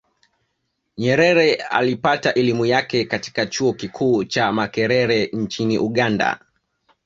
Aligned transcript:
Nyerere 0.97 1.55
alipata 1.55 2.33
elimu 2.33 2.65
yake 2.65 3.05
katika 3.05 3.45
chuo 3.45 3.73
kikuu 3.73 4.23
cha 4.25 4.51
Makerere 4.51 5.25
nchini 5.33 5.77
Uganda 5.77 6.39